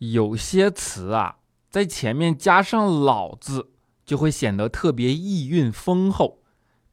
[0.00, 1.36] 有些词啊，
[1.68, 3.70] 在前面加上“老”字，
[4.04, 6.38] 就会显得特别意蕴丰厚。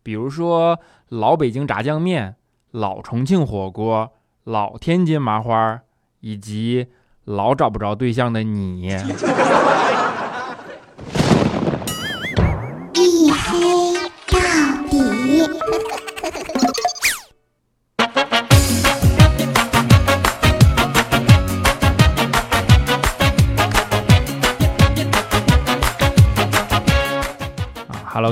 [0.03, 2.35] 比如说老北京炸酱面、
[2.71, 4.11] 老重庆火锅、
[4.43, 5.81] 老天津麻花，
[6.19, 6.87] 以及
[7.23, 8.89] 老找不着对象的你。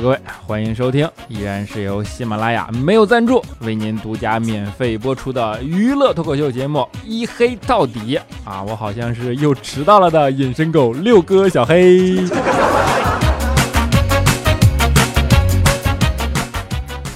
[0.05, 8.61] 各位，欢迎收听，依然是由喜马拉雅没有赞助为您独家免费播出的娱乐脱口秀节目《一黑到底》啊！
[8.61, 12.19] 我好像是又迟到了的隐身狗六哥小黑。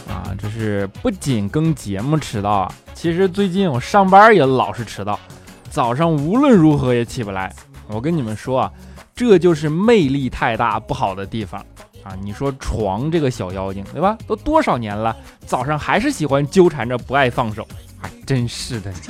[0.07, 5.20] 啊，这是不仅跟节目迟到啊，其实最近我上班也老是迟到，
[5.70, 7.53] 早上无论如何也起不来。
[7.87, 8.71] 我跟你们说啊，
[9.15, 11.63] 这就是魅力太大不好的地方。
[12.03, 14.17] 啊，你说床这个小妖精，对吧？
[14.25, 17.61] 都多少年了，早上还是喜欢纠缠着不爱放手，
[18.01, 18.91] 啊，真是的。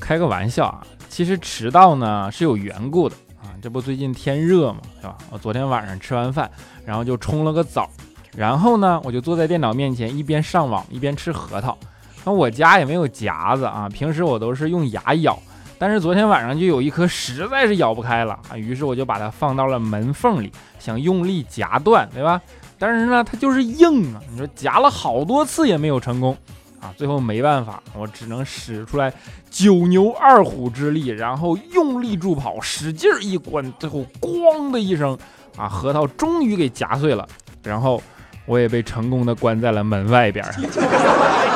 [0.00, 3.52] 开个玩笑啊，其实迟到呢是有缘故的啊。
[3.60, 5.18] 这不最近天热嘛，是吧？
[5.30, 6.50] 我昨天晚上吃完饭，
[6.86, 7.90] 然后就冲了个澡，
[8.34, 11.76] 然后呢我就坐在电脑面前，一边上网一边吃核桃。
[12.24, 15.38] 那我家也没有夹子啊，平时我都是用牙咬。
[15.78, 22.40] 但是昨天晚上就有一颗实在是咬不开了啊，于是我就把它放到了门缝里，想用力夹断，对吧？
[22.78, 26.36] 但是呢，它就是硬啊，你说夹了好多次也没有成功
[26.80, 29.12] 啊，最后没办法，我只能使出来
[29.50, 35.16] 九牛二虎之力，然后用力助跑，使劲一关，最后咣的一声
[35.56, 37.26] 啊，核桃终于给夹碎了，
[37.62, 38.02] 然后
[38.46, 40.44] 我也被成功的关在了门外边。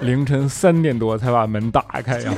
[0.00, 2.32] 凌晨三点多才把门打开呀。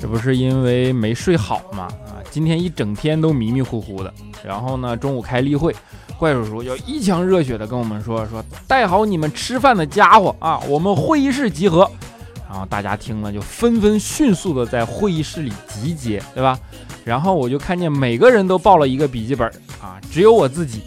[0.00, 1.88] 这不是因为没睡好吗？
[2.06, 4.14] 啊，今天一整天都迷迷糊糊的。
[4.44, 5.74] 然后呢，中午开例会，
[6.16, 11.90] 怪叔叔就一腔热血的跟我们说说，带好你们吃饭的家伙啊，我们会议室集合。
[12.48, 16.58] 然后大家听了就纷纷迅速的在会议室里集结，对吧？
[17.04, 19.46] 然后我就看见每个人都抱了一个笔记本
[19.82, 20.84] 啊，只有我自己。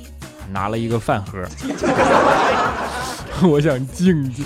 [0.51, 1.44] 拿了一个饭盒，
[3.47, 4.45] 我想静静。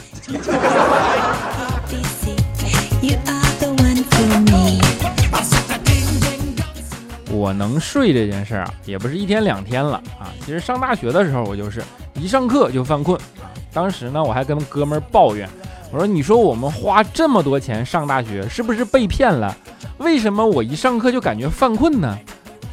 [7.31, 10.31] 我能睡这件事儿啊，也不是一天两天了啊。
[10.45, 11.83] 其实上大学的时候，我就是
[12.15, 13.51] 一上课就犯困啊。
[13.73, 15.47] 当时呢，我还跟哥们儿抱怨，
[15.91, 19.55] 我说：“你说我们花这么多钱上大学，是不是被骗了？
[19.97, 22.17] 为什么我一上课就感觉犯困呢？”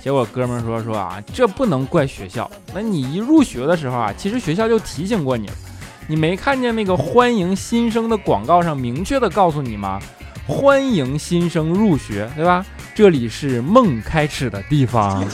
[0.03, 2.51] 结果哥们说说啊，这不能怪学校。
[2.75, 5.55] 那你一入学的时候啊，其实学校就提醒过你了。
[6.09, 10.01] 你没看见那个欢迎新生的广告上明确的告诉你吗？
[10.45, 12.67] 欢迎新生入学，对吧？
[12.97, 15.25] 这里是梦开始的地方。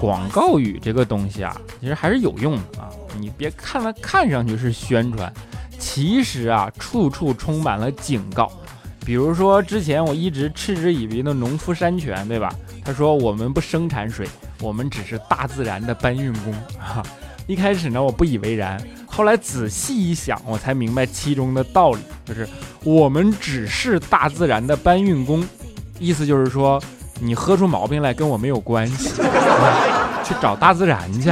[0.00, 2.90] 广告语这个东西啊，其实还是有用的啊。
[3.16, 5.32] 你别看它看上去是宣传。
[5.78, 8.50] 其实啊，处处充满了警告。
[9.04, 12.50] 比如说，之前我一直嗤之以鼻的农夫山泉，对吧？
[12.84, 14.26] 他说我们不生产水，
[14.60, 17.02] 我们只是大自然的搬运工啊。
[17.46, 22.48] 一开始呢，我不以为然，后来仔细一想，我才明白其中的道理，就是
[22.82, 25.46] 我们只是大自然的搬运工，
[25.98, 26.82] 意思就是说，
[27.20, 29.10] 你喝出毛病来跟我没有关系，
[30.24, 31.30] 去找大自然去。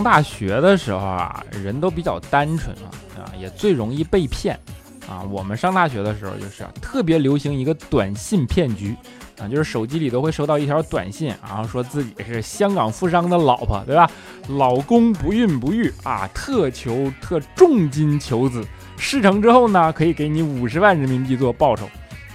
[0.00, 2.88] 上大学的时候啊，人都比较单纯啊，
[3.18, 4.58] 啊，也最容易被骗
[5.06, 5.22] 啊。
[5.30, 8.96] 我们上大学的时候，就是特别流行一个短信骗局
[9.38, 14.10] 啊，就是手机里都会收到一条短信，然后说自己是香港富商的老婆，对吧？
[14.48, 18.66] 老公不孕不育啊，特求特重金求子，
[18.96, 21.84] 事成之后呢，可以给你五十万人民币做报酬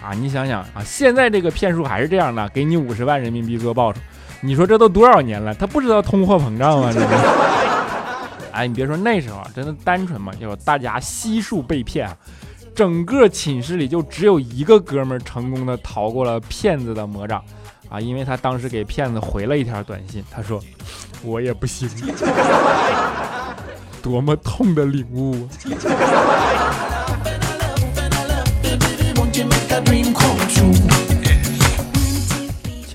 [0.04, 0.14] 啊。
[0.14, 4.00] 你想想啊，现在这个骗术还是这样的，给你五十万人民币做报酬。
[4.46, 6.92] 你说这都多少年了，他不知道通货膨胀啊？
[6.94, 7.02] 这
[8.54, 12.08] 哎，你别说那时候真的单纯嘛，就大家悉数被骗，
[12.76, 17.44] 整个寝室里就只有一个哥们儿成功的逃过了骗子的魔掌
[17.90, 18.00] 啊！
[18.00, 20.62] 因为他当时给骗子回了一条短信，他说
[21.24, 21.90] ：“我也不行。
[24.02, 25.50] ”多么痛的领悟！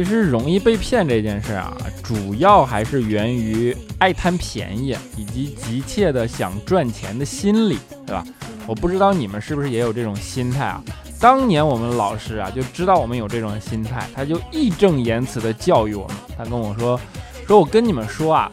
[0.03, 8.25] 其实容易被骗这件事啊，主要还是源于爱贪便宜以及急切的想赚钱的心理，对吧？
[8.67, 10.83] 我不知道你们是不是也有这种心态啊？
[11.21, 16.99] 当年我们老师啊就知道我们有这种心态，他就义正言辞的教育我们，他跟我说
[17.47, 18.51] ：“说我跟你们说啊，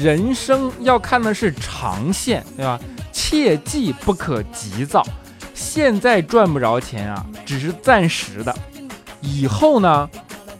[0.00, 2.78] 人生要看的是长线，对吧？
[3.10, 5.04] 切记不可急躁。
[5.54, 8.56] 现在赚不着钱啊，只是暂时的，
[9.20, 10.08] 以后呢，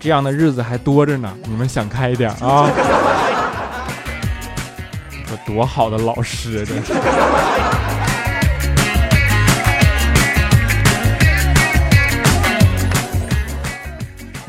[0.05, 1.35] 这样的日子还多着呢。
[1.45, 2.69] 你们想开一点啊！
[5.27, 6.93] 这多好的老师啊，真是。”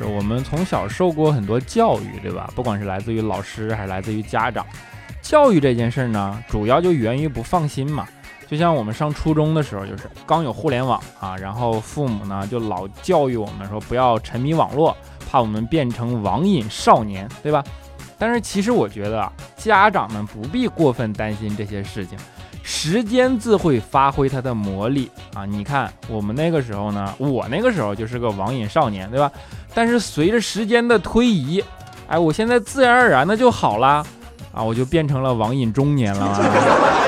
[0.06, 2.52] 我们从小受过很多教育，对吧？
[2.54, 4.66] 不管是来自于老师还是来自于家长，
[5.22, 8.06] 教育这件事呢，主要就源于不放心嘛。
[8.48, 14.96] 就像我们上初中的时候，就是刚有互联网啊，然后父母呢就老教育我们说不要沉迷网络，
[15.36, 17.62] 怕我们变成网瘾少年，对吧？
[18.18, 22.18] 但是其实我觉得啊，家长们不必过分担心这些事情。
[22.64, 25.46] 时间自会发挥它的魔力啊！
[25.46, 29.30] 你看我们那个时候呢，我那个时候就是个网瘾少年，对吧？
[29.74, 31.62] 但是随着时间的推移，
[32.08, 34.06] 哎，我现在自然而然的就好了
[34.54, 37.05] 啊，我就变成了网瘾中年了。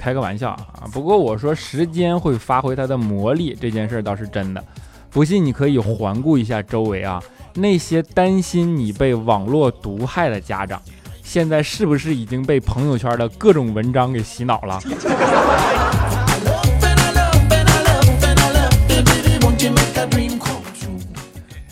[0.00, 0.88] 开个玩笑啊！
[0.90, 4.64] 不过我说时间会发挥它的魔力这件事倒是真的，
[5.10, 7.22] 不信你可以环顾一下周围啊。
[7.52, 10.80] 那些担心你被网络毒害的家长，
[11.22, 14.80] 现在是不是已经被朋友圈的各种文章给洗脑了？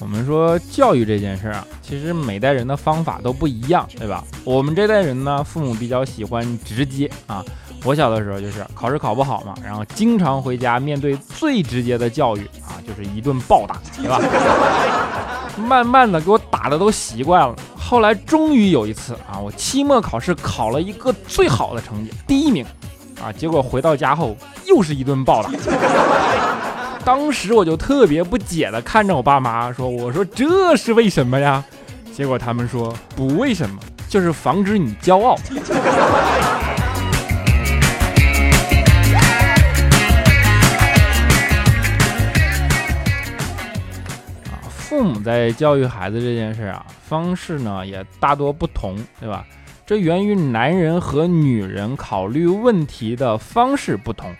[0.01, 4.25] 我们说教育这件事啊，其实每代人的方法都不一样，对吧？
[4.45, 7.43] 我们这代人呢，父母比较喜欢直接啊。
[7.85, 14.21] 我小的时候就是考试考不好嘛，然后经常回家面对最直接的教育啊，就是一顿暴打，对吧？
[15.57, 17.55] 慢慢的给我打的都习惯了。
[17.77, 22.65] 后来终于有一次啊，我期末考试考了一个最好的成绩，第一名
[23.23, 23.33] 啊。
[23.33, 24.37] 结果回到家后
[24.67, 25.51] 又是一顿暴打。
[27.05, 31.65] 当时我就特别不解的看着我爸妈说：“我说这是为什么呀？”
[32.15, 35.35] 结果他们说：“不为什么，就是防止你骄傲。”
[44.99, 49.47] 父母在教育孩子这件事啊，方式呢也大多不同，对吧？
[49.87, 54.35] 这源于男人和女人考虑问题的方式不同。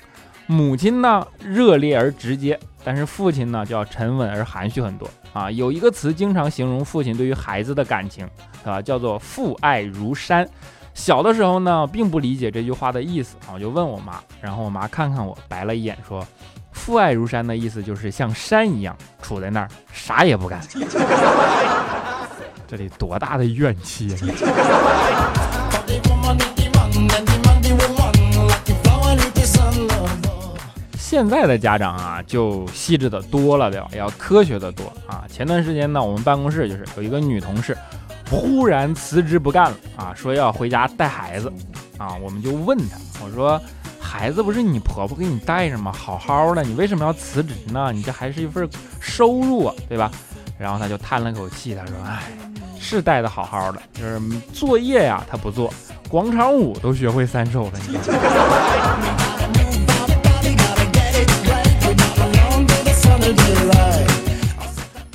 [0.49, 5.49] 母亲呢热烈而直接，但是父亲呢就要沉稳而含蓄很多啊。
[5.49, 8.29] 有一个词经常形容父亲对于孩子的感情，
[8.65, 10.45] 啊，叫做父爱如山。
[10.99, 16.27] 小的时候呢，并不理解这句话的意思啊，我就问我妈，然后我妈看看我，白了一眼说。
[16.73, 20.61] 父爱如山的意思就是像山一样杵在那儿，啥也不干。
[22.67, 24.19] 这得多大的怨气啊！
[30.99, 33.89] 现在的家长啊，就细致的多了，对吧？
[33.97, 35.25] 要科学的多啊。
[35.33, 37.77] 前段时间呢，我们办公室就是有一个女同事，
[38.31, 41.53] 忽然辞职不干了啊，说要回家带孩子
[41.97, 42.15] 啊。
[42.23, 43.61] 我们就问他，我说。
[44.01, 45.93] 孩子不是你婆婆给你带着吗？
[45.93, 47.93] 好好的，你为什么要辞职呢？
[47.93, 48.67] 你这还是一份
[49.01, 50.11] 收入啊，对吧？
[50.59, 52.23] 然后他就叹了口气，他说：“哎，
[52.81, 54.19] 是带的好好的，就是
[54.51, 55.71] 作业呀，他不做，
[56.09, 57.99] 广场舞都学会三首了。”你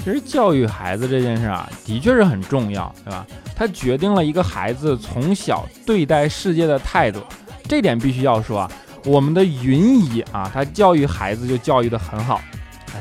[0.03, 3.25] 其实教育孩子这件事啊，的确是很重要，对吧？
[3.55, 7.21] 它决定了一个孩子从小对待世界的态度，
[7.69, 8.71] 这点必须要说啊。
[9.05, 12.41] 我们的云姨啊，她教育孩子就教育的很好。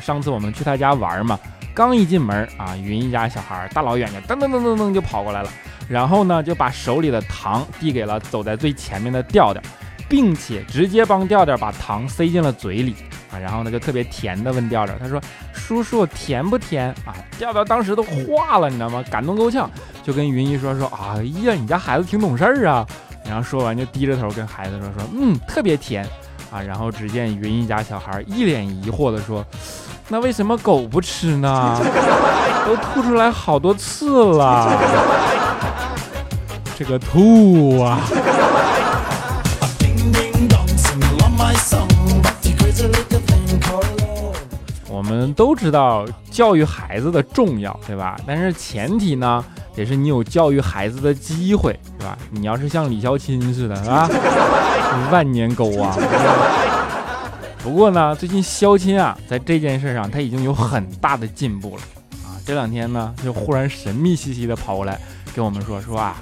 [0.00, 1.38] 上次我们去她家玩嘛，
[1.75, 5.50] 刚一进门啊，云姨家小孩大老远的噔噔噔噔噔就跑过来了，
[5.88, 9.61] 然后呢就把手里的糖递给了走在最前面的调调，
[10.09, 12.94] 并且直接帮调调把糖塞进了嘴里
[13.33, 15.21] 啊，然后呢就特别甜的问调调，他说
[15.55, 19.03] ：“叔叔甜不甜啊？”调调当时都化了，你知道吗？
[19.11, 19.71] 感动够呛，
[20.03, 22.87] 就跟云姨说说：“哎呀，你家孩子挺懂事儿啊。”
[23.25, 26.05] 然后说完就低着头跟孩子说说，嗯，特别甜
[26.51, 26.61] 啊。
[26.61, 29.45] 然后只见云一家小孩一脸疑惑的说，
[30.09, 31.81] 那为什么狗不吃呢？
[32.67, 34.71] 都吐出来好多次了，
[36.79, 38.01] 这个吐啊！
[44.93, 48.21] 我们都知道教育孩子的重要，对吧？
[48.27, 49.43] 但是前提呢？
[49.75, 52.19] 也是你有教育孩子的机会，是吧？
[52.31, 54.07] 你要是像李孝钦似的，是吧？
[55.11, 55.97] 万年沟啊！
[57.63, 61.83] 不过呢，最近肖钦啊，在这件事上他已经有很大的进步了
[62.23, 62.37] 啊。
[62.45, 65.01] 这两天呢，就忽然神秘兮兮的跑过来
[65.35, 66.21] 跟我们说说啊，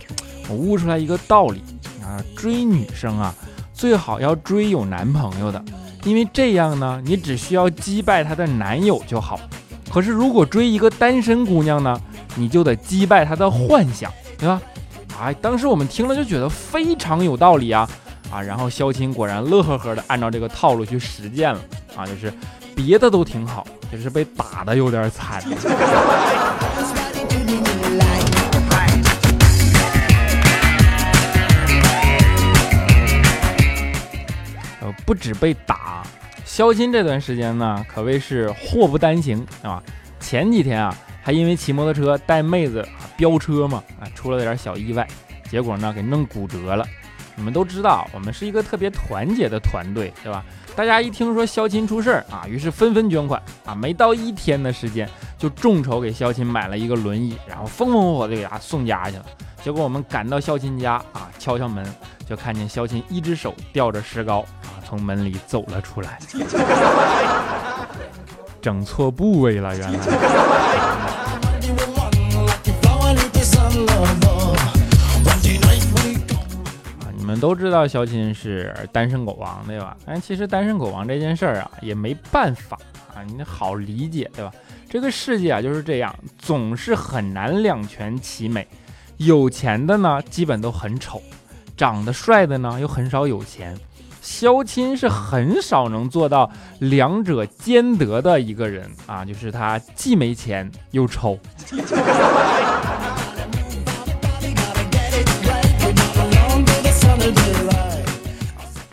[0.48, 1.60] 我悟出来一个道理
[2.04, 3.34] 啊，追女生啊，
[3.74, 5.60] 最好要追有男朋友的，
[6.04, 9.38] 因为这样呢，你只需要击败她的男友就好。
[9.92, 12.00] 可是如果追一个单身姑娘呢，
[12.36, 14.60] 你就得击败她的幻想，对吧？
[15.20, 17.88] 哎，当时我们听了就觉得非常有道理啊。
[18.30, 21.60] 啊，然后肖钦果然乐呵呵的按照这个套路去实践了
[21.96, 22.32] 啊，就是
[22.76, 25.42] 别的都挺好，就是被打的有点惨。
[35.10, 36.04] 不止被打，
[36.44, 39.82] 肖钦这段时间呢可谓是祸不单行啊。
[40.20, 42.86] 前几天啊，还因为骑摩托车带妹子
[43.16, 45.04] 飙车嘛，啊，出了点小意外，
[45.50, 46.86] 结果呢给弄骨折了。
[47.40, 50.44] 你们都知道，我们是一个特别团结的团队，对吧？
[50.76, 59.24] 大家一听说肖琴出事儿啊，于是纷纷捐款啊，没到一天的时间，就众筹给肖琴买了一个轮椅，然后风风火火的给他送家去了。
[59.64, 61.82] 结果我们赶到肖琴家啊，敲敲门，
[62.28, 66.18] 就看见肖琴一只手吊着石膏啊，从门里走了出来，
[68.60, 69.98] 整错部位了，原来。
[77.40, 79.96] 都知道肖钦是单身狗王，对吧？
[80.04, 82.78] 但其实单身狗王这件事儿啊，也没办法
[83.14, 84.52] 啊，你好理解，对吧？
[84.88, 88.68] 这个世界啊就是这样，总是很难两全其美。
[89.16, 91.18] 有钱的呢，基本都很丑；
[91.76, 93.76] 长得帅的呢，又很少有钱。
[94.22, 101.38] 肖钦是很少能做到两者兼得的一个人啊，就是他既没钱又丑。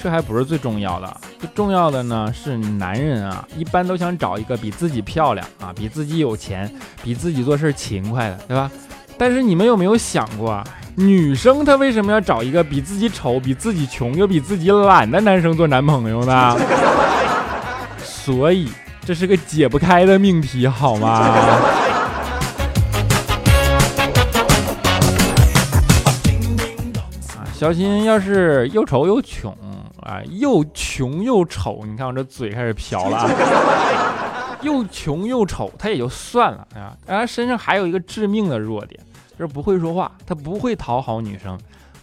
[0.08, 6.74] 这还不是最重要的，最重要的呢是男人啊，一般都想找一个比自己漂亮啊，比自己有钱，
[7.04, 8.72] 比自己做事勤快的，对吧？
[9.18, 16.58] 但是你们有没有想过啊，女生她为什么要找一个比自己丑、比自己穷又比自己懒的男生做男朋友呢？
[18.00, 18.70] 所以
[19.06, 21.10] 这是个解不开的命题，好吗？
[21.10, 21.60] 啊，
[27.54, 29.54] 小心要是又丑又穷。
[30.08, 33.18] 啊，又穷又丑，你看我这嘴开始瓢了。
[33.18, 33.30] 啊
[34.64, 39.00] 又穷又丑，他也就算了啊，但他身上还有一个致命的弱点，
[39.38, 41.54] 就是不会说话，他不会讨好女生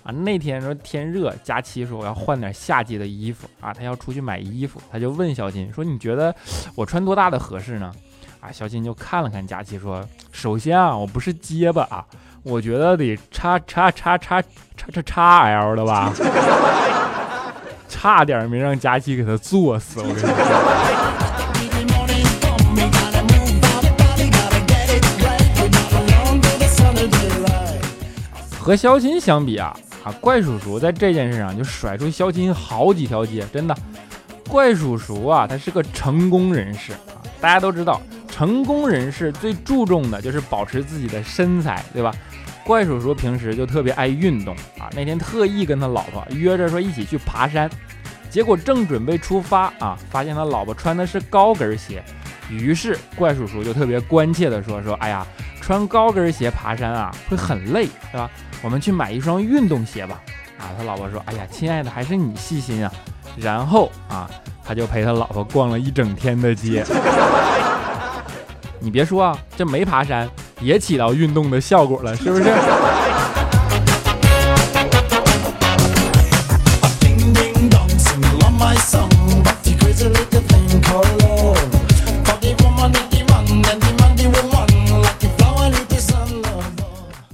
[0.04, 0.12] 啊。
[0.12, 6.32] 那天说天热，佳琪说我要换点夏季的衣服啊，他要出去买衣服，他就问小金说：“你觉得
[6.76, 7.92] 我穿多大的合适呢？”
[8.38, 12.06] 啊，小金就看了看佳琪说：“首先啊，我不是结巴啊，
[12.44, 14.40] 我觉得得叉叉叉叉
[14.76, 16.12] 叉叉叉 L 的吧。”
[17.96, 20.28] 差点没让佳琪给他作死，我跟你说。
[28.58, 33.76] 和肖钦相比啊啊，怪叔叔在这件事上就甩出肖钦好几条街，真的。
[34.48, 36.98] 怪叔叔啊，他是个成功人士啊，
[37.40, 42.12] 大家都知道，成功人士最注重的就是保持自己的身材，对吧？
[42.64, 47.70] 怪叔叔平时就特别爱运动啊，那天特意跟他老婆约着说一起去爬山。
[48.30, 52.02] 结果正准备出发啊，发现他老婆穿的是高跟鞋，
[52.50, 55.24] 于是怪叔叔就特别关切的说：“说哎呀，
[55.60, 58.28] 穿高跟鞋爬山啊会很累，对吧？
[58.60, 60.20] 我们去买一双运动鞋吧。”
[60.58, 62.90] 啊，他老婆说：“哎呀，亲爱的，还是你细心啊。”
[63.38, 64.28] 然后啊，
[64.64, 66.84] 他就陪他老婆逛了一整天的街。
[68.80, 70.28] 你别说啊，这没爬山
[70.60, 72.44] 也起到运动的效果了， 是不是？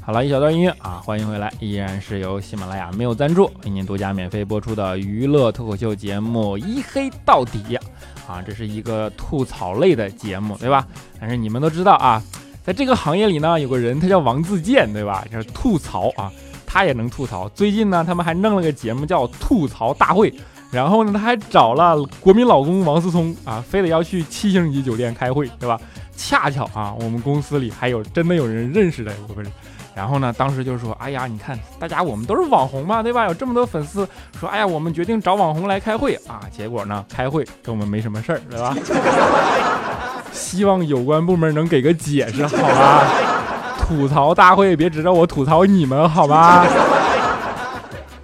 [0.02, 7.62] 好了一小段音乐啊，欢迎回来，依然是由喜马拉雅没有赞助为您独家免费播出的娱乐脱口秀节目《一黑到底》
[8.26, 10.84] 啊，这是一个吐槽类的节目，对吧？
[11.20, 12.20] 但是你们都知道啊，
[12.70, 15.24] 在这个行业里呢，有个人他叫王自健，对吧？
[15.28, 16.30] 就是吐槽啊，
[16.64, 17.48] 他也能吐槽。
[17.48, 20.30] 最近呢，他们还弄了个节目叫《吐槽大会》，
[20.70, 25.80] 然后呢，他还找了国民老公王思聪啊，非得要去七星级酒店开会，对吧？
[26.16, 29.50] 恰巧啊，我们公司里还有真的有人认识的，不是？
[29.92, 33.26] 然后呢，当时就说：“哎呀，你看，大家我们都是网红嘛，对吧？
[33.26, 34.08] 有这么多粉丝，
[34.38, 36.42] 说，哎呀，我们决定找网红来开会啊。
[36.56, 38.72] 结果呢，开会跟我们没什么事儿，对吧？
[40.50, 43.06] 希望有关部门能给个解释，好吧？
[43.86, 46.64] 吐槽大会别指着我吐槽你们，好吧？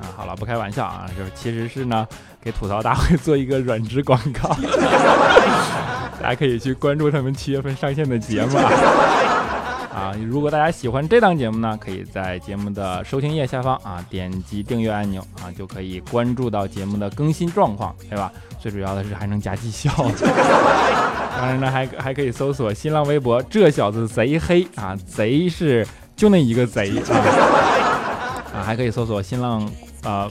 [0.00, 2.04] 啊，好了，不开玩笑啊，就是其实是呢
[2.42, 4.48] 给吐槽大会做一个软职广告，
[6.20, 8.68] 大家可以去关注他们七月份上线的节目啊。
[9.96, 18.30] 啊，如果大家喜欢这档节目呢，可以在节目的收听页下方啊点击订阅按钮啊，就可以关注到节目的更新状况，对吧？
[18.60, 19.90] 最主要的是还能加绩效。
[21.38, 27.16] 当然呢，还还可以搜索新浪微博“这小子贼黑”啊，贼是就那一个贼啊
[28.54, 29.66] 啊，还可以搜索新浪
[30.04, 30.30] 呃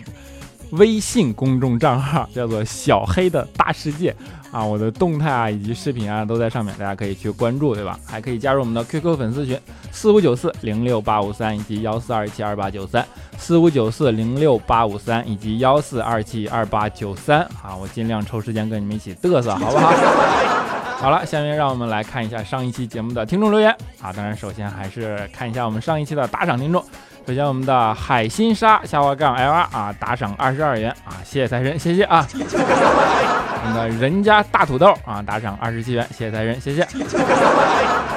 [0.72, 4.15] 微信公众账号叫做“小黑的大世界”
[4.51, 8.00] 啊，我的动态啊以及视频啊都在上面，大家可以去关注，对吧？
[8.05, 9.60] 还可以加入我们的 QQ 粉丝群
[9.91, 13.05] 四五九四零六八五三以及幺四二七二八九三
[13.38, 19.91] 四五九四零六八五三以及幺四二七二八九三啊，我尽量抽时间跟你们一起嘚瑟，好不好？
[20.95, 23.69] 好了，下面让我们来看一下上一期节目的听众留言
[24.01, 24.13] 啊。
[24.13, 26.84] 当然，首先还是看一下我们上一期的打赏听众。
[27.27, 32.24] 首先，我们的海心沙下滑杠 L R 啊，打赏二十二元啊，谢谢财神，谢谢啊。
[32.32, 36.88] 我们的人家大土豆啊，打赏二十七元，谢谢财神，谢谢。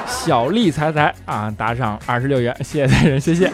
[0.06, 3.50] 小丽财财啊，打赏二十六元，谢谢财神，谢谢。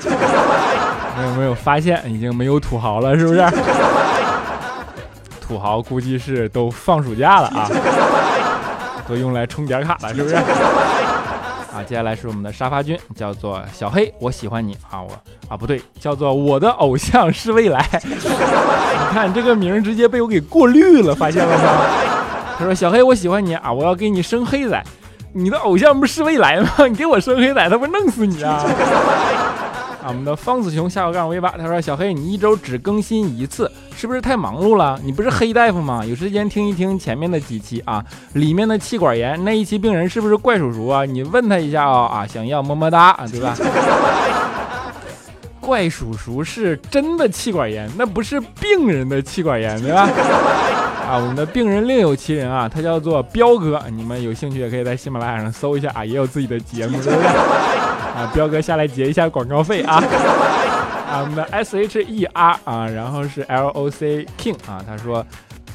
[1.17, 3.49] 你有没有发现已经没有土豪了，是不是？
[5.41, 7.71] 土豪估计是都放暑假了啊。
[9.07, 10.35] 都用来充点卡了，是不是？
[11.75, 15.11] 啊，接下来是我们的沙发君，叫做小黑，我喜欢你啊，我
[15.49, 17.85] 啊不对，叫做我的偶像是未来。
[18.07, 21.85] 你看这个名直接被我给过滤了，发现了吗？
[22.57, 24.81] 他说小黑，我喜欢你啊，我要给你生黑仔。
[25.33, 26.71] 你的偶像不是未来吗？
[26.87, 28.63] 你给我生黑仔，他不弄死你啊？
[30.01, 34.99] 啊，我们的方子雄下个杠 V 八，他说小黑，你一周只更新一次，是不是太忙碌了？
[35.05, 36.05] 你不是黑大夫吗？
[36.05, 41.05] 有时间听一听前面的几期啊，里面的气管炎那一期病人是不是怪叔叔啊？
[41.05, 43.57] 你问他一下啊啊，想要么么哒啊， 对吧？
[45.61, 50.09] 怪叔叔是真的气管炎，那不是病人的气管炎，对吧？
[51.09, 57.29] 啊，我们的病人另有其人啊，他叫做彪哥，你们有兴趣也可以在喜马拉雅上搜一下啊，也有自己的节目，对不对？
[58.15, 60.03] 啊，彪哥下来结一下广告费啊！
[61.21, 65.25] 我们的 S H E R 啊，然后是 L O C King 啊，他说，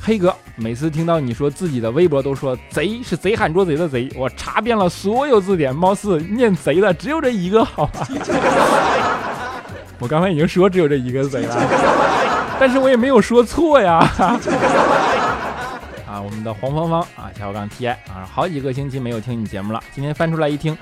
[0.01, 8.07] 黑哥每次听到你说自己的微博都说贼是贼喊捉贼的贼，我查遍了所有字典，貌似念贼的只有这一个，好吧？
[9.99, 11.55] 我刚才已经说只有这一个贼了，
[12.59, 13.97] 但是我也没有说错呀。
[16.07, 20.77] 啊，我们的黄芳芳啊，小刚 T I 啊，好几个星期没有听你节目了，今天翻出来一听。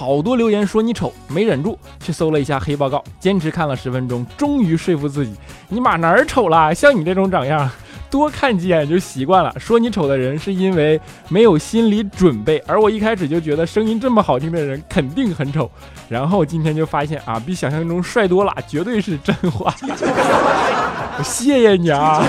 [0.00, 5.34] 好多留言说你丑，没忍住去搜了一下黑报告，坚持看了十分钟，终于说服自己，
[5.68, 6.74] 你妈哪儿丑了？
[6.74, 7.70] 像你这种长样，
[8.08, 9.54] 多看几眼就习惯了。
[9.58, 15.70] 说你丑的人是因为没有心理准备，而我一开始就觉得声音这么好听的人肯定很丑，
[16.08, 19.74] 然后今天就发现啊，比想象中帅多了，绝对是真话。
[19.82, 22.24] 我 谢谢你啊，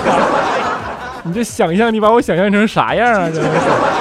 [1.23, 3.29] 你这想象，你把我想象成啥样啊？
[3.31, 4.00] 真的是。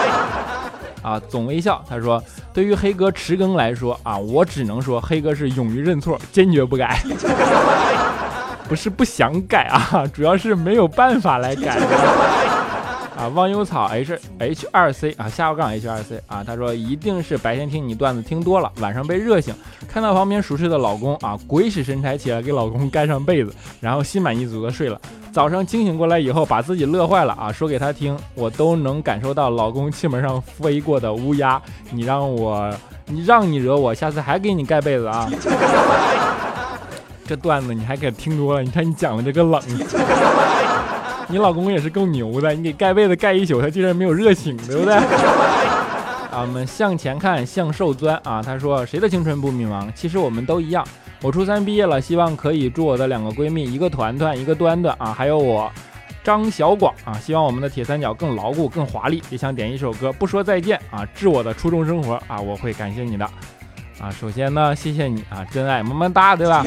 [1.03, 1.85] 啊，总微笑。
[1.89, 7.03] 他说：“对于黑哥迟更来说啊，我只能说黑哥是勇于认错，坚决不改。
[8.69, 11.79] 不是不想改啊，主要是没有办法来改。”
[13.21, 19.55] 啊，忘忧草 H H 二 C 啊，下午杠 H 二 C 啊，他说一定是白天听你段子听多了，晚上被热醒，
[19.87, 24.99] 看到旁边熟睡的老公啊，鬼使神差起来给老公盖上被子，然后心满意足的睡了。
[25.31, 31.61] 早上清醒过来以后，把自己乐坏了啊，说给他听，我都能感受到老公气门上飞过的乌鸦。
[31.91, 35.31] 你让我，你让你惹我，下次还给你盖被子啊。
[37.29, 39.61] 这段子你还给听多了，你看你讲的这个冷。
[41.31, 44.95] 你老公也是够牛的，你给盖被子盖一宿，他竟然没有热醒，对不对？
[46.31, 48.41] 啊，我们向前看，向受钻啊。
[48.41, 49.89] 他说：“谁的青春不迷茫？
[49.95, 50.85] 其实我们都一样。
[51.23, 55.71] 我初三毕业了，希望可以祝我的两个闺蜜，一个团团，一个端端啊，还有我
[56.23, 59.23] 张小广啊，希望我们的铁三角更牢固、更华丽。
[59.29, 63.25] 也想点一首歌，不说再见啊，致我的初中生活啊，我会感谢你的
[64.01, 64.11] 啊。
[64.11, 66.65] 首先呢，谢谢你啊，真爱么么哒，对吧？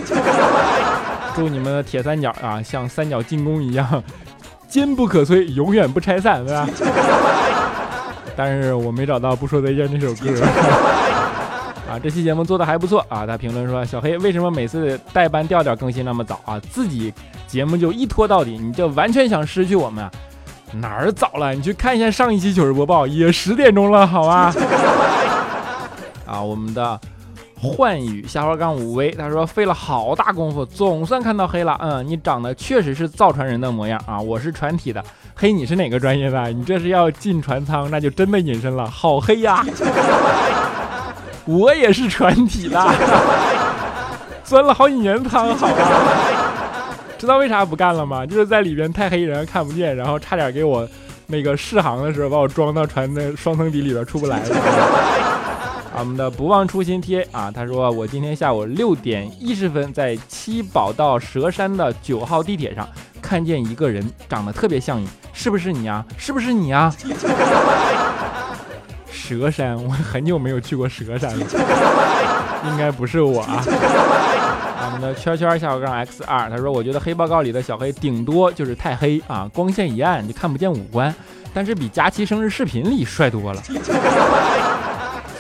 [1.36, 4.04] 祝你们的铁三角啊，像三角进攻一样。”
[4.74, 6.68] 坚不可摧，永远不拆散，对吧？
[8.36, 10.32] 但是我没找到不说再见那首歌
[11.88, 12.00] 啊。
[12.02, 13.24] 这期节目做的还不错啊。
[13.24, 16.60] 他评论说：“小黑为什么每次代班调调更新那么早啊？
[16.72, 17.14] 自己
[17.46, 20.10] 节目就一拖到底，你就完全想失去我们？
[20.72, 21.54] 哪儿早了？
[21.54, 24.52] 你去看一下上一期糗事播报，也十点钟了，好吧？
[26.26, 27.00] 啊，我们的。
[27.64, 31.78] 幻宇下滑杠五 V，他说费了好大功夫，总算看到黑了。
[31.82, 34.20] 嗯，你长得确实是造船人的模样啊！
[34.20, 35.02] 我是船体的，
[35.34, 36.52] 黑你是哪个专业的？
[36.52, 39.66] 你这是要进船舱，那就真的隐身了，好黑呀！
[41.46, 42.80] 我也是船体的，
[44.44, 45.76] 钻了好几年舱，好吧？
[47.18, 48.26] 知道为啥不干了吗？
[48.26, 50.86] 就是在里边太黑人看不见，然后差点给我
[51.28, 55.33] 那个试航的时候把我装到船的双层底里边出不来了。
[55.94, 62.88] 啊，我们的不忘初心 T A 啊，他说我今天下午六点一十分在七宝到蛇山的九号地铁上
[63.22, 66.04] 看见一个人，长得特别像你，是不是你啊？
[66.18, 66.94] 是不是你啊？
[69.12, 71.46] 蛇山，我很久没有去过蛇山了，
[72.72, 73.64] 应该不是我啊。
[73.66, 81.14] 我们的圈圈下划杠 X 二，他说我觉得黑报告里的小黑顶多就是太黑啊，光线一暗就看不见五官，
[81.54, 83.62] 但是比佳期生日视频里帅多了。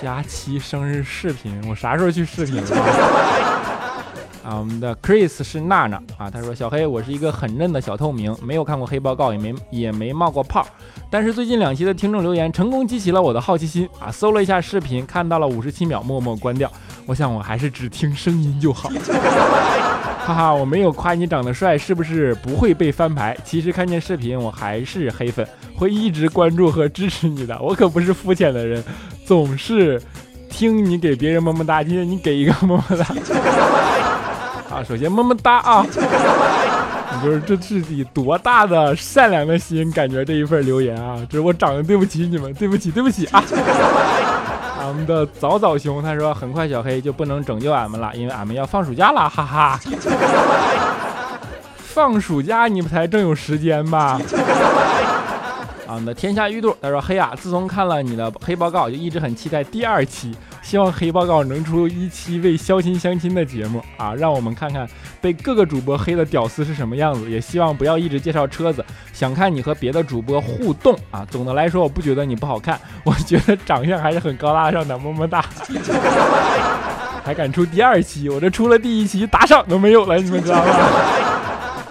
[0.03, 2.61] 佳期生日视频，我啥时候去视频？
[4.43, 10.67] 啊，我们的 Chris 是娜娜啊，他说小黑，我是一个很嫩的小透明，没有看过黑报告，也没也没冒过泡，
[11.09, 16.69] 但是最近两期的听众留言成功激起了我的好奇心啊，搜了一下视频，看到了五十七秒，默默关掉。
[17.05, 18.89] 我想我还是只听声音就好。
[20.25, 23.37] 哈哈，我没有夸你长得帅，是不是不会被翻牌？
[23.43, 25.45] 其实看见视频，我还是黑粉，
[25.77, 27.57] 会一直关注和支持你的。
[27.61, 28.81] 我可不是肤浅的人，
[29.25, 30.01] 总是
[30.49, 33.05] 听你给别人么么哒，今天你给一个么么哒。
[34.75, 35.85] 啊，首先么么哒啊！
[35.85, 43.43] 你就是这是以多大的善良的心，感觉这一份留言啊，这是我长得对不起你们，对不起，对不起啊！
[44.81, 49.79] 俺们的早早熊他说，很快小黑就不能拯救俺们了，因为俺们要放暑假了，哈哈。
[51.77, 54.19] 放暑假你们才正有时间吧？
[55.85, 60.33] 啊，我们的天下玉兔他说，黑啊，自从看了你的黑报告，就一直很期待第二期。
[60.61, 64.87] 希望黑报告能出一期为相亲相亲的节目啊，让我们看看
[65.19, 67.29] 被各个主播黑的屌丝是什么样子。
[67.29, 71.27] 也希望不要一直介绍车子，想看你和别的主播互动啊。
[71.29, 75.43] 总的来说，我不觉得你不好看，我觉得长相还是很高大上的，么么哒。
[77.25, 81.32] 还敢出第二期，我这出了第一期打赏都没有了，你们知道吗？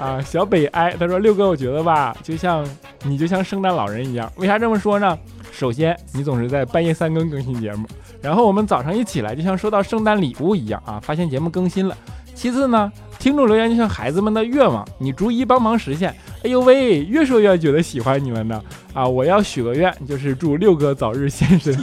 [0.02, 2.66] 啊，小北哀他说六哥，我觉得吧，就像
[3.04, 5.16] 你就像圣诞老人一样，为啥这么说呢？
[5.52, 7.86] 首先，你总是在半夜三更更新节目，
[8.20, 11.96] 然后我们早上一起来就像收到圣诞礼物一样啊，发现节目更新了。
[12.34, 16.12] 其次呢，听众留言就像孩子们的愿望，你逐一帮忙实现。
[16.42, 18.60] 哎呦喂，越说越觉得喜欢你们呢
[18.92, 19.06] 啊！
[19.06, 21.72] 我要许个愿，就是祝六哥早日现身，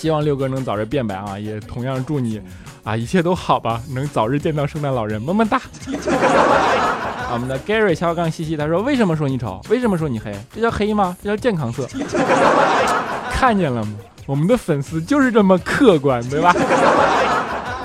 [0.00, 1.38] 希望六哥能早日变白啊！
[1.38, 2.40] 也同样祝你
[2.82, 5.60] 啊一切都好吧，能早日见到圣诞老人，么么哒。
[7.30, 9.60] 我们的 Gary 小杠西西他说：“为什么说你丑？
[9.68, 10.34] 为什么说你黑？
[10.54, 11.14] 这叫黑吗？
[11.22, 11.86] 这叫健康色。
[13.30, 13.92] 看见了吗？
[14.24, 16.56] 我们的粉丝就是这么客观，对吧？”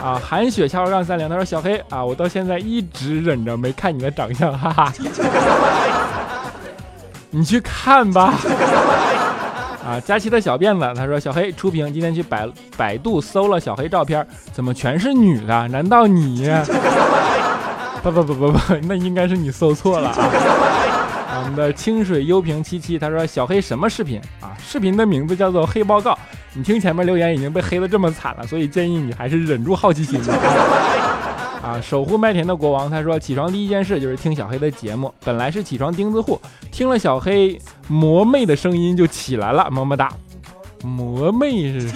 [0.01, 4.93] 啊，韩雪小杠三零他说：“小黑啊，我到现在一直忍着没看你的长相，哈哈。
[7.29, 8.35] 你去看吧。”
[9.85, 15.67] 啊，佳琪的小辫子他说：“小黑出屏，今天去百百度搜了小黑照片，怎么全是女的？
[15.67, 16.49] 难道你？”
[18.01, 21.41] 不不不不不，那应该是你搜错了啊！
[21.43, 24.57] 我们的清水幽平七七他说：“小黑什么视频啊？
[24.59, 26.17] 视频的名字叫做黑报告。
[26.53, 30.33] 你听前面留言已经被黑的这么惨了，所以建议你还是忍住好奇心吧。”
[31.65, 36.39] 啊，守护麦田的国王他说：“起床第一件事就是听小黑的节目，本来是起床钉子户，
[36.71, 40.11] 听了小黑魔魅的声音就起来了，么么哒。
[40.83, 41.89] 魔魅是？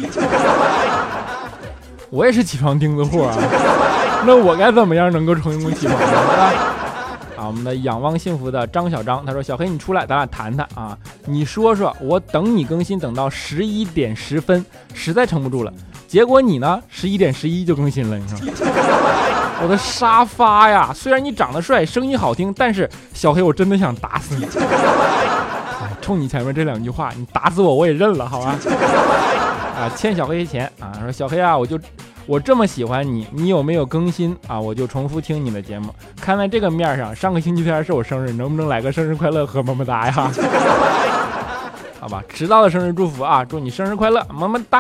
[2.10, 3.38] 我也是起床钉子户啊。
[4.26, 6.44] ”那我该怎么样能够成功起床呢？
[7.38, 10.98] 啊，我们的仰望幸福的张小张他说：“小黑，你出来，咱俩谈谈啊！
[11.26, 15.72] 你说说，我等你更新等到十一点十分，实在撑不住了。
[16.08, 18.18] 结果你呢，十一点十一就更新了。
[18.18, 18.40] 你说，
[19.62, 20.92] 我的沙发呀！
[20.94, 24.48] 虽然你长得帅，声音好听，但是小黑，我真的想打死你！
[26.02, 28.56] 冲你前面这两句话，你打死我我也认了，好吧？
[29.78, 30.92] 啊，欠小黑钱啊！
[31.02, 31.80] 说小黑啊，我就。”
[32.30, 34.60] 我这么喜欢你，你有没有更新啊？
[34.60, 35.92] 我就重复听你的节目。
[36.22, 40.14] 看在这个面上，上个星期天是我生日，能不能来个生日快乐和么么哒呀？
[42.00, 43.44] 好吧，迟到的生日祝福啊！
[43.44, 44.80] 祝你生日快乐，么么哒。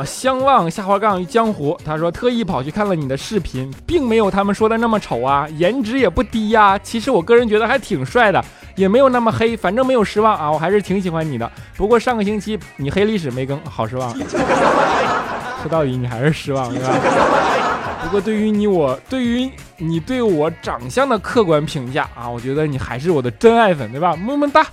[0.00, 6.78] 啊，相望下滑杠于江湖，他说特意跑去看了你的视频，并没有他们说的那么丑啊，颜值也不低呀。
[6.78, 8.42] 其实我个人觉得还挺帅的，
[8.76, 11.50] 也没有那么黑，反正没有失望啊，我还是挺喜欢你的。
[11.76, 14.10] 不过上个星期你黑历史没更，好失望。
[14.16, 16.94] 说到底，你还是失望，对吧？
[18.02, 24.16] 不过对于你，我对于你对我长相的客观评价啊，我觉得你还是我的真爱粉，对吧？
[24.16, 24.66] 么么哒。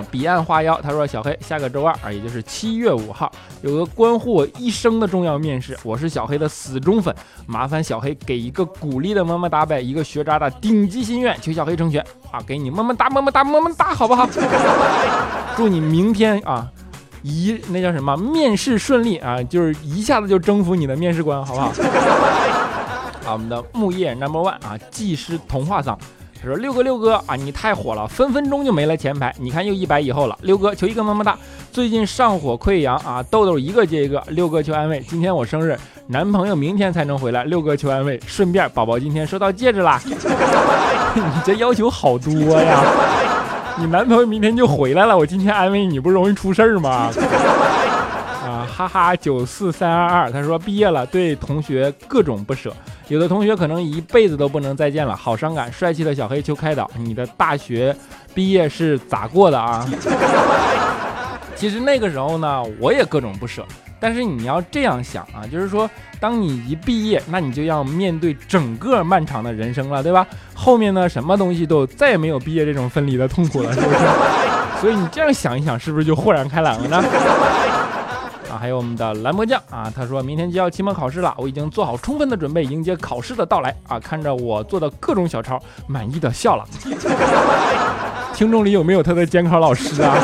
[0.00, 3.30] 啊，彼岸花妖他说：“小黑，下个周二啊，也就是七月五号，
[3.62, 7.14] 有个关乎我一生的重要面试，我是小黑的死忠粉，
[7.46, 12.40] 麻烦小黑给一个鼓励的么么哒呗，一个学渣的顶级心愿，求小黑成全啊！
[12.46, 14.28] 给你么么哒，么么哒，么么哒，好不好？
[15.56, 16.66] 祝你明天啊。”
[17.22, 18.16] 一那叫什么？
[18.16, 21.66] 面试顺利啊，就是一下子就征服你的面试官，好不好？
[23.28, 25.98] 啊，我们的木叶 number one 啊，技师童话桑。
[26.42, 29.34] 他说：“六哥，六哥啊，你太火了，分分钟就没了前排。
[29.38, 30.38] 你看又一百以后了。
[30.40, 31.36] 六哥求一个么么哒。
[31.70, 34.22] 最近上火溃疡啊，痘痘一个接一个。
[34.28, 35.00] 六哥求安慰。
[35.06, 37.44] 今天我生日，男朋友明天才能回来。
[37.44, 38.18] 六哥求安慰。
[38.26, 40.00] 顺便，宝宝今天收到戒指啦。
[41.14, 42.82] 你这要求好多呀！
[43.76, 47.10] 你男朋友明天就回来了，我今天安慰你不容易出事儿吗？”
[48.42, 52.74] 啊，哈哈，九四三二二，他说毕业了，对同学各种不舍。
[53.08, 55.70] 有的同学可能一辈子都不能再见了，好伤感。
[55.72, 57.94] 帅气的小黑求开导，你的大学
[58.34, 59.86] 毕业是咋过的啊？
[61.54, 63.64] 其实那个时候呢，我也各种不舍。
[64.02, 70.26] 但是你要这样想啊，就是说，当你一毕业，那你就要面对整个漫长的人生了，对吧？
[70.54, 73.98] 后面呢，什么东西都再也没有毕业这种分离的痛苦了，是不是？
[74.80, 77.04] 所以你这样想一想，是不是就豁然开朗了呢？
[78.60, 83.98] 啊，还有我们的蓝魔将啊，他说明天就要期末考试了，我已经做好充分的准备迎接考试的到来啊！
[83.98, 86.64] 看着我做的各种小抄，满意的笑了。
[88.34, 90.14] 听众里有没有他的监考老师啊？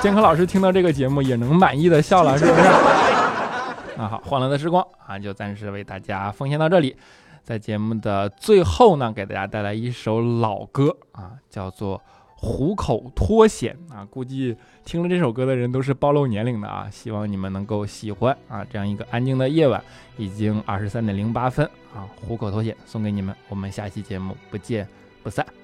[0.00, 2.60] 监考老师听到这个节目也能满意的笑了，是不是？
[4.00, 6.96] 啊，好，欢乐的时光啊，就暂时为大家奉献到这里。
[7.42, 12.00] 在节目的最后呢，给大家带来一首老歌啊，叫做。
[12.44, 14.54] 虎口脱险啊，估计
[14.84, 18.62] 听了这首歌的人都是暴露年龄的啊，希望你们能够喜欢啊。
[18.70, 19.82] 这样一个安静的夜晚，
[20.18, 24.86] 已经二十三点零八分啊，虎口脱险送给你们，我们下期节目不见
[25.22, 25.63] 不散。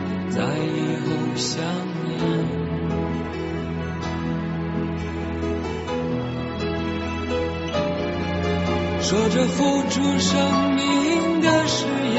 [0.31, 1.63] 在以后想
[2.07, 2.09] 念。
[9.01, 10.29] 说着付出生
[10.75, 12.17] 命的誓言。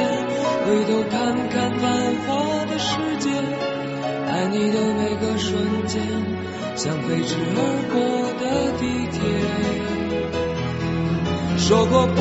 [0.65, 1.91] 回头看看繁
[2.25, 2.31] 华
[2.67, 3.29] 的世界，
[4.29, 6.01] 爱你的每个瞬间，
[6.77, 7.59] 像飞驰而
[7.93, 7.99] 过
[8.39, 8.45] 的
[8.79, 9.19] 地铁。
[11.59, 12.21] 说过不